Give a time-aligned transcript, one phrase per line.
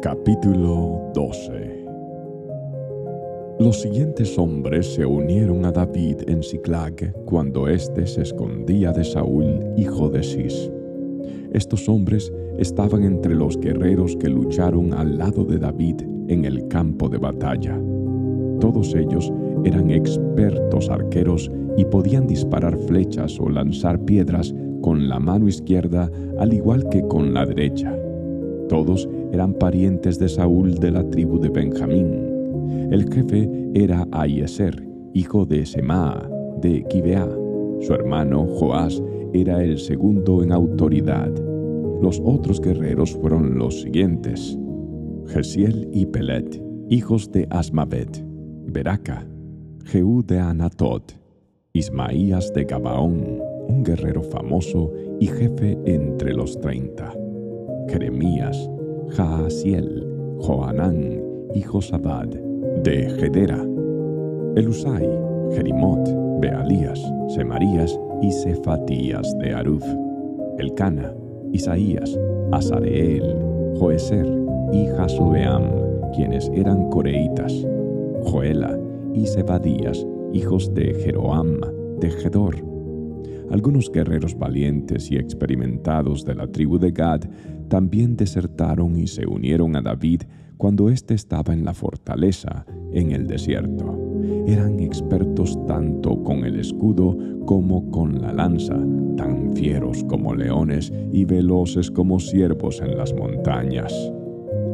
[0.00, 1.86] Capítulo 12
[3.58, 9.60] Los siguientes hombres se unieron a David en Ziklag cuando éste se escondía de Saúl,
[9.76, 10.70] hijo de Cis.
[11.52, 17.08] Estos hombres estaban entre los guerreros que lucharon al lado de David en el campo
[17.08, 17.76] de batalla.
[18.60, 19.32] Todos ellos
[19.64, 26.08] eran expertos arqueros y podían disparar flechas o lanzar piedras con la mano izquierda
[26.38, 27.98] al igual que con la derecha.
[28.68, 32.90] Todos eran parientes de Saúl de la tribu de Benjamín.
[32.90, 36.28] El jefe era Aieser, hijo de Semá,
[36.60, 37.28] de Gibeá.
[37.80, 39.02] Su hermano Joás
[39.32, 41.30] era el segundo en autoridad.
[42.02, 44.58] Los otros guerreros fueron los siguientes:
[45.26, 48.24] Gesiel y Pelet, hijos de Asmavet,
[48.66, 49.26] Beraca,
[49.84, 51.12] Jehú de Anatot,
[51.72, 57.12] Ismaías de Gabaón, un guerrero famoso y jefe entre los treinta.
[57.88, 58.70] Jeremías,
[59.10, 60.06] Jaasiel,
[60.40, 61.20] Joanán
[61.54, 62.28] y Josabad,
[62.84, 63.64] de Gedera,
[64.56, 65.08] Elusai,
[65.54, 66.08] Jerimot,
[66.40, 69.84] Bealías, Semarías y Cefatías de Aruf,
[70.58, 71.12] Elcana,
[71.52, 72.18] Isaías,
[72.52, 73.34] Azareel,
[73.78, 74.26] Joeser
[74.72, 75.62] y Jasobeam,
[76.14, 77.52] quienes eran coreitas,
[78.24, 78.78] Joela
[79.14, 81.60] y Zebadías, hijos de Jeroam,
[82.00, 82.56] de Gedor,
[83.50, 87.22] algunos guerreros valientes y experimentados de la tribu de Gad
[87.68, 90.22] también desertaron y se unieron a David
[90.56, 93.96] cuando éste estaba en la fortaleza en el desierto.
[94.46, 97.16] Eran expertos tanto con el escudo
[97.46, 98.76] como con la lanza,
[99.16, 103.94] tan fieros como leones y veloces como ciervos en las montañas.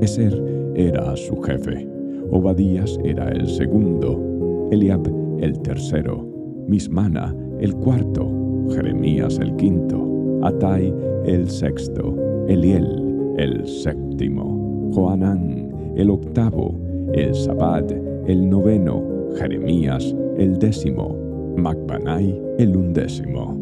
[0.00, 1.88] Eser era su jefe,
[2.30, 5.06] Obadías era el segundo, Eliab
[5.40, 6.26] el tercero,
[6.66, 8.30] Mismana el cuarto,
[8.74, 12.16] Jeremías el quinto, Atai el sexto,
[12.48, 16.74] Eliel el séptimo, Joanán el octavo,
[17.12, 17.90] el Sabad
[18.26, 19.02] el noveno,
[19.36, 21.16] Jeremías el décimo,
[21.56, 23.58] Macbanai el undécimo.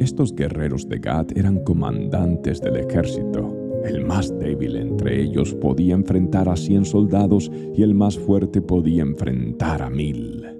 [0.00, 3.56] Estos guerreros de Gad eran comandantes del ejército.
[3.84, 9.02] El más débil entre ellos podía enfrentar a cien soldados y el más fuerte podía
[9.02, 10.59] enfrentar a mil.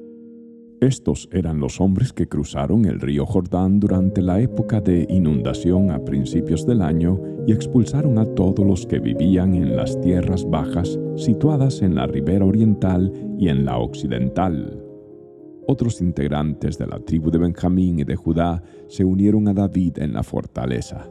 [0.80, 6.02] Estos eran los hombres que cruzaron el río Jordán durante la época de inundación a
[6.02, 11.82] principios del año y expulsaron a todos los que vivían en las tierras bajas situadas
[11.82, 14.82] en la ribera oriental y en la occidental.
[15.66, 20.14] Otros integrantes de la tribu de Benjamín y de Judá se unieron a David en
[20.14, 21.06] la fortaleza.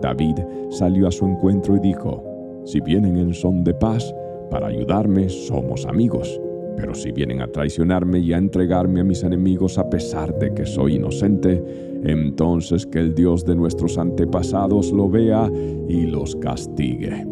[0.00, 0.34] David
[0.70, 4.12] salió a su encuentro y dijo, Si vienen en son de paz,
[4.50, 6.40] para ayudarme somos amigos
[6.76, 10.66] pero si vienen a traicionarme y a entregarme a mis enemigos a pesar de que
[10.66, 11.62] soy inocente,
[12.04, 15.50] entonces que el Dios de nuestros antepasados lo vea
[15.88, 17.26] y los castigue.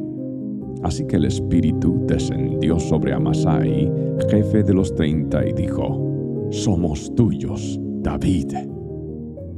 [0.83, 3.91] Así que el Espíritu descendió sobre Amasai,
[4.29, 8.55] jefe de los treinta, y dijo, Somos tuyos, David.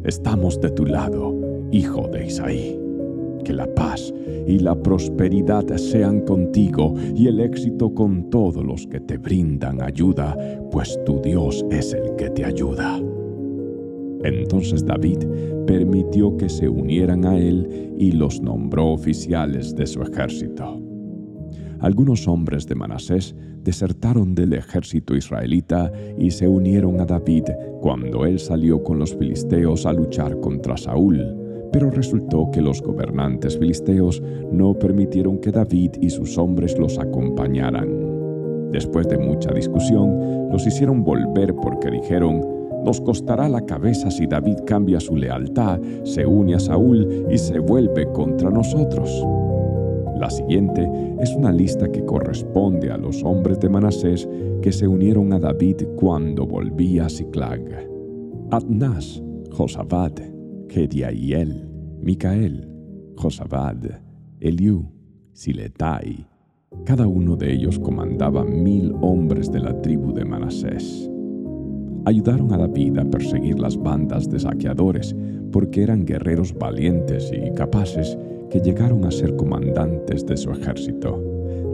[0.04, 1.38] Estamos de tu lado,
[1.70, 2.81] hijo de Isaí.
[3.44, 4.12] Que la paz
[4.46, 10.36] y la prosperidad sean contigo y el éxito con todos los que te brindan ayuda,
[10.70, 13.00] pues tu Dios es el que te ayuda.
[14.24, 15.18] Entonces David
[15.66, 20.80] permitió que se unieran a él y los nombró oficiales de su ejército.
[21.80, 27.44] Algunos hombres de Manasés desertaron del ejército israelita y se unieron a David
[27.80, 31.41] cuando él salió con los filisteos a luchar contra Saúl
[31.72, 34.22] pero resultó que los gobernantes filisteos
[34.52, 38.70] no permitieron que David y sus hombres los acompañaran.
[38.70, 42.40] Después de mucha discusión, los hicieron volver porque dijeron,
[42.84, 47.58] nos costará la cabeza si David cambia su lealtad, se une a Saúl y se
[47.58, 49.24] vuelve contra nosotros.
[50.18, 50.88] La siguiente
[51.20, 54.28] es una lista que corresponde a los hombres de Manasés
[54.62, 57.60] que se unieron a David cuando volvía a Ziklag.
[58.50, 60.12] Adnás, Josabad,
[60.72, 61.68] Gediaiel,
[62.00, 62.66] Micael,
[63.16, 63.76] Josabad,
[64.40, 64.90] Eliú,
[65.34, 66.26] Siletai.
[66.86, 71.10] Cada uno de ellos comandaba mil hombres de la tribu de Manasés.
[72.06, 75.14] Ayudaron a David a perseguir las bandas de saqueadores
[75.52, 78.16] porque eran guerreros valientes y capaces
[78.48, 81.22] que llegaron a ser comandantes de su ejército.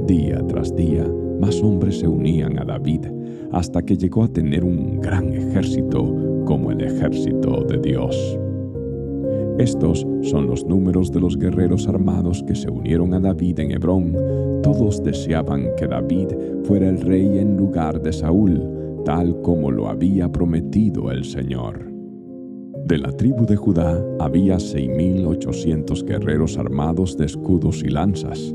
[0.08, 1.06] Día tras día,
[1.40, 3.06] más hombres se unían a David
[3.52, 8.38] hasta que llegó a tener un gran ejército como el ejército de Dios.
[9.58, 14.16] Estos son los números de los guerreros armados que se unieron a David en Hebrón.
[14.62, 16.28] Todos deseaban que David
[16.62, 18.62] fuera el rey en lugar de Saúl,
[19.04, 21.92] tal como lo había prometido el Señor.
[22.86, 28.54] De la tribu de Judá había 6.800 guerreros armados de escudos y lanzas.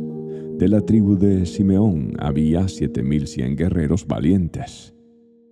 [0.58, 4.96] De la tribu de Simeón había 7.100 guerreros valientes.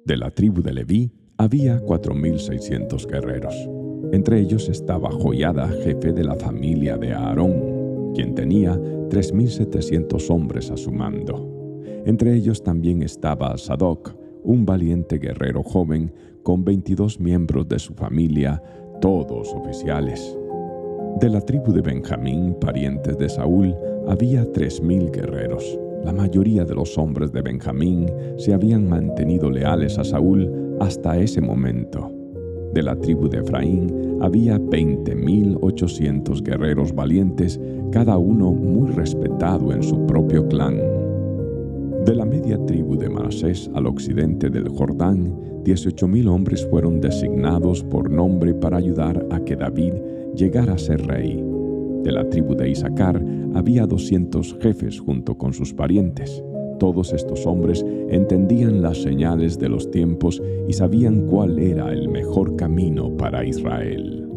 [0.05, 3.80] De la tribu de Leví había 4.600 guerreros.
[4.11, 10.75] Entre ellos estaba Joyada, jefe de la familia de Aarón, quien tenía 3.700 hombres a
[10.75, 11.47] su mando.
[12.05, 14.13] Entre ellos también estaba Sadoc,
[14.43, 16.11] un valiente guerrero joven
[16.43, 18.61] con 22 miembros de su familia,
[18.99, 20.37] todos oficiales.
[21.19, 23.75] De la tribu de Benjamín, parientes de Saúl,
[24.07, 25.79] había 3.000 guerreros.
[26.03, 31.39] La mayoría de los hombres de Benjamín se habían mantenido leales a Saúl hasta ese
[31.39, 32.10] momento.
[32.73, 37.59] De la tribu de Efraín había 20.800 guerreros valientes,
[37.91, 40.77] cada uno muy respetado en su propio clan.
[42.05, 48.09] De la media tribu de Manasés al occidente del Jordán, 18.000 hombres fueron designados por
[48.09, 49.93] nombre para ayudar a que David
[50.35, 51.43] llegara a ser rey.
[52.03, 53.23] De la tribu de Isaacar
[53.53, 56.43] había 200 jefes junto con sus parientes.
[56.81, 62.55] Todos estos hombres entendían las señales de los tiempos y sabían cuál era el mejor
[62.55, 64.27] camino para Israel.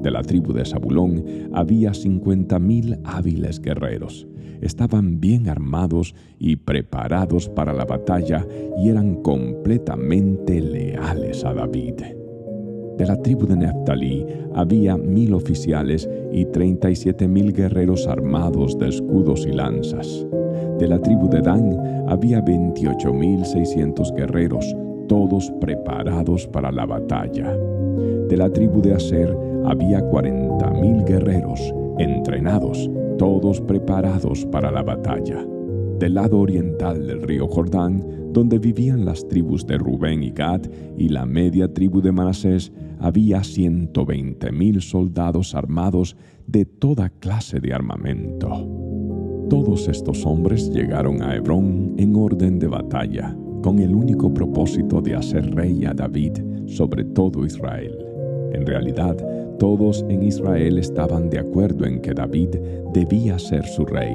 [0.00, 4.28] De la tribu de Zabulón había 50.000 hábiles guerreros.
[4.60, 8.46] Estaban bien armados y preparados para la batalla
[8.78, 11.94] y eran completamente leales a David.
[12.98, 18.78] De la tribu de Neftalí había mil oficiales y treinta y siete mil guerreros armados
[18.78, 20.24] de escudos y lanzas.
[20.80, 24.74] De la tribu de Dan había veintiocho mil seiscientos guerreros,
[25.08, 27.54] todos preparados para la batalla.
[28.28, 29.36] De la tribu de Aser
[29.66, 31.60] había cuarenta mil guerreros,
[31.98, 35.44] entrenados, todos preparados para la batalla
[36.00, 40.62] del lado oriental del río Jordán, donde vivían las tribus de Rubén y Gad
[40.96, 46.16] y la media tribu de Manasés, había 120 mil soldados armados
[46.46, 48.89] de toda clase de armamento.
[49.50, 55.14] Todos estos hombres llegaron a Hebrón en orden de batalla, con el único propósito de
[55.14, 57.98] hacer rey a David sobre todo Israel.
[58.52, 59.16] En realidad,
[59.58, 62.50] todos en Israel estaban de acuerdo en que David
[62.94, 64.14] debía ser su rey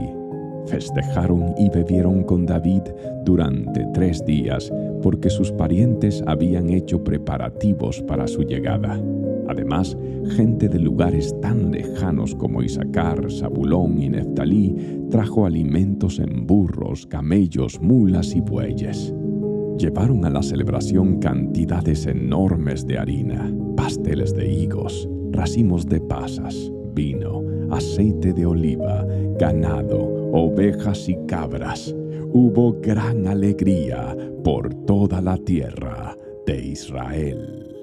[0.67, 2.81] Festejaron y bebieron con David
[3.23, 4.71] durante tres días
[5.01, 8.99] porque sus parientes habían hecho preparativos para su llegada.
[9.47, 9.97] Además,
[10.35, 14.75] gente de lugares tan lejanos como Isaacar, Zabulón y Neftalí
[15.09, 19.13] trajo alimentos en burros, camellos, mulas y bueyes.
[19.77, 27.43] Llevaron a la celebración cantidades enormes de harina, pasteles de higos, racimos de pasas, vino,
[27.71, 29.05] aceite de oliva,
[29.37, 29.99] ganado,
[30.31, 31.93] ovejas y cabras.
[32.31, 37.74] Hubo gran alegría por toda la tierra de Israel.